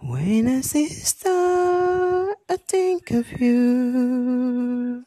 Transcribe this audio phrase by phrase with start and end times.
[0.00, 5.04] When I see star, I think of you.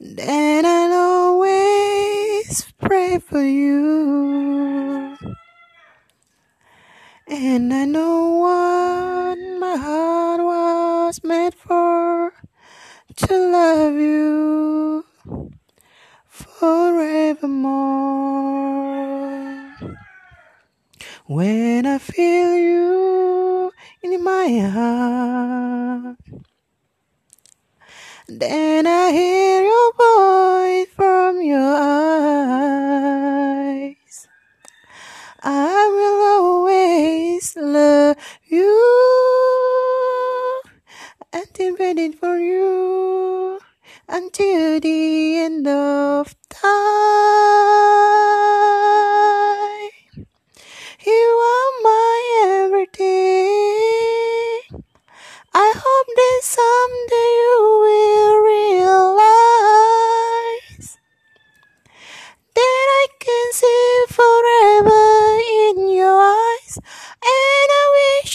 [0.00, 5.16] Then I'll always pray for you.
[7.28, 12.32] And I know what my heart was made for
[13.16, 15.04] to love you
[16.28, 17.36] forevermore.
[21.28, 26.18] When I feel you in my heart,
[28.28, 31.74] then I hear your voice from your
[33.74, 34.28] eyes.
[35.42, 38.70] I will always love you
[41.32, 43.58] and be waiting for you
[44.08, 45.15] until the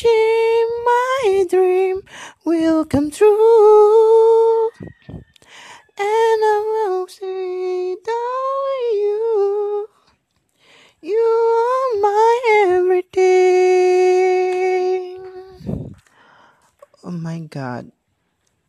[0.03, 2.01] I wish my dream
[2.45, 4.69] will come true.
[5.09, 9.87] And I will say that you,
[11.01, 13.21] you are my everything.
[17.03, 17.91] Oh my god,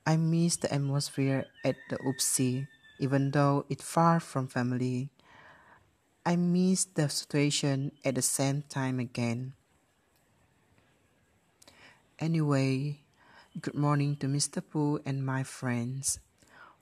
[0.07, 2.67] I miss the atmosphere at the UPSI,
[3.01, 5.11] even though it's far from family.
[6.27, 9.55] I miss the situation at the same time again.
[12.23, 13.01] Anyway,
[13.61, 14.63] good morning to Mr.
[14.63, 16.21] Pooh and my friends.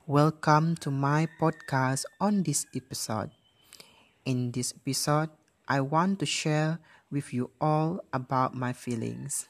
[0.05, 3.31] Welcome to my podcast on this episode.
[4.23, 5.33] In this episode,
[5.67, 6.77] I want to share
[7.09, 9.49] with you all about my feelings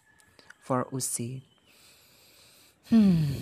[0.63, 1.41] for UPSI.
[2.87, 3.35] Hmm.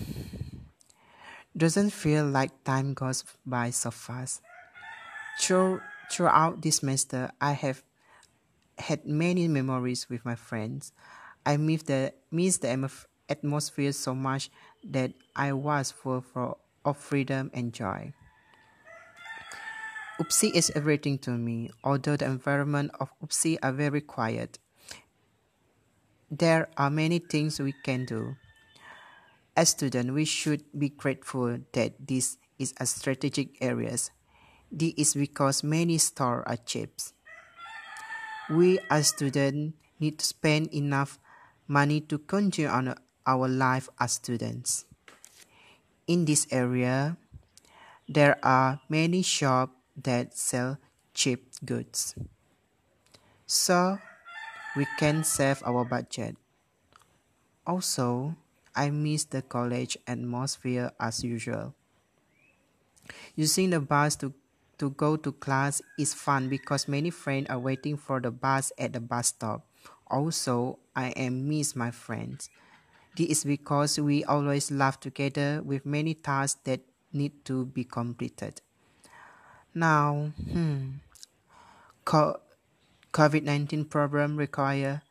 [1.55, 4.41] Doesn't feel like time goes by so fast.
[5.39, 7.83] Through, throughout this semester, I have
[8.79, 10.93] had many memories with my friends.
[11.49, 12.69] I miss the, miss the
[13.27, 14.51] atmosphere so much
[14.83, 18.13] that I was full for, of freedom and joy.
[20.21, 24.59] UPSI is everything to me, although the environment of UPSI are very quiet.
[26.29, 28.35] There are many things we can do.
[29.55, 34.11] As students, we should be grateful that this is a strategic areas.
[34.71, 36.91] This is because many stores are cheap.
[38.51, 41.17] We as students need to spend enough
[41.69, 44.85] money to continue on our life as students.
[46.07, 47.17] In this area,
[48.09, 50.79] there are many shops that sell
[51.13, 52.15] cheap goods.
[53.45, 53.99] So
[54.75, 56.37] we can save our budget.
[57.65, 58.35] Also,
[58.75, 61.75] I miss the college atmosphere as usual.
[63.35, 64.33] Using the bus to,
[64.77, 68.93] to go to class is fun because many friends are waiting for the bus at
[68.93, 69.68] the bus stop.
[70.09, 72.49] Also, I am miss my friends.
[73.15, 76.81] This is because we always laugh together with many tasks that
[77.13, 78.61] need to be completed.
[79.73, 81.01] Now, hmm,
[82.05, 85.01] COVID 19 problem require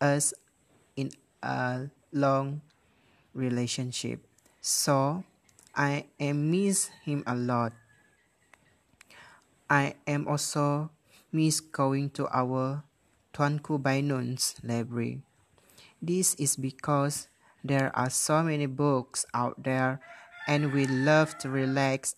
[0.00, 0.34] us
[0.96, 1.10] in
[1.42, 2.62] a long
[3.34, 4.26] relationship.
[4.60, 5.24] So
[5.74, 7.72] I am miss him a lot.
[9.70, 10.90] I am also
[11.32, 12.84] miss going to our
[13.32, 15.22] Tuanku Bainun's library.
[16.00, 17.28] This is because
[17.64, 20.00] there are so many books out there
[20.46, 22.16] and we love to relax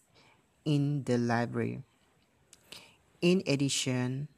[0.64, 1.82] in the library.
[3.20, 4.28] In addition,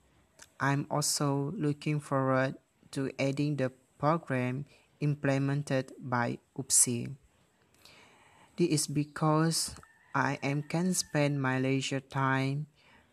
[0.60, 2.56] I'm also looking forward
[2.92, 4.66] to adding the program
[5.00, 7.14] implemented by UPSI.
[8.56, 9.76] This is because
[10.14, 12.66] I am can spend my leisure time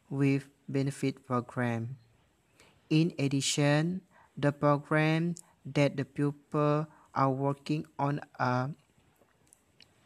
[0.10, 1.98] with benefit program.
[2.94, 4.06] In addition,
[4.38, 5.34] the program
[5.66, 6.86] that the pupil
[7.16, 8.70] are working on are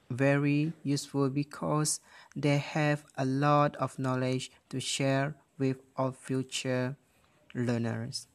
[0.09, 1.99] very useful because
[2.33, 6.95] they have a lot of knowledge to share with all future
[7.53, 8.31] learners.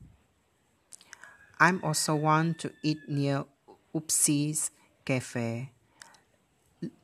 [1.58, 3.46] I'm also want to eat near
[3.96, 4.70] UPSI's
[5.06, 5.72] cafe.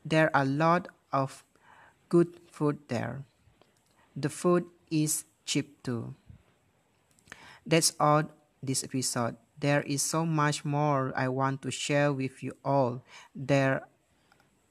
[0.05, 1.45] There are a lot of
[2.11, 3.25] good food there.
[4.15, 6.12] The food is cheap too.
[7.69, 8.25] That's all
[8.62, 9.37] this episode.
[9.61, 13.05] There is so much more I want to share with you all.
[13.37, 13.85] There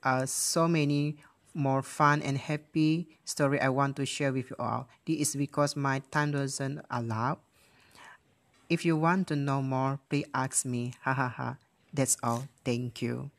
[0.01, 1.17] are so many
[1.53, 4.89] more fun and happy story I want to share with you all.
[5.05, 7.37] This is because my time doesn't allow.
[8.67, 10.93] If you want to know more, please ask me.
[11.03, 11.57] Ha ha ha.
[11.93, 12.49] That's all.
[12.65, 13.29] Thank you.